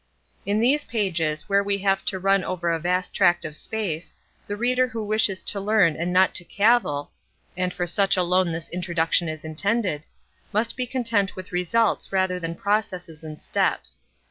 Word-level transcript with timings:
In 0.47 0.59
these 0.59 0.83
pages, 0.83 1.47
where 1.47 1.63
we 1.63 1.77
have 1.83 2.03
to 2.05 2.17
run 2.17 2.43
over 2.43 2.71
a 2.71 2.79
vast 2.79 3.13
tract 3.13 3.45
of 3.45 3.55
space, 3.55 4.15
the 4.47 4.55
reader 4.55 4.87
who 4.87 5.05
wishes 5.05 5.43
to 5.43 5.59
learn 5.61 5.95
and 5.95 6.11
not 6.11 6.33
to 6.33 6.43
cavil—and 6.43 7.71
for 7.71 7.85
such 7.85 8.17
alone 8.17 8.51
this 8.51 8.69
introduction 8.69 9.29
is 9.29 9.45
intended—must 9.45 10.75
be 10.75 10.87
content 10.87 11.35
with 11.35 11.51
results 11.51 12.11
rather 12.11 12.39
than 12.39 12.55
processes 12.55 13.23
and 13.23 13.43
steps. 13.43 13.99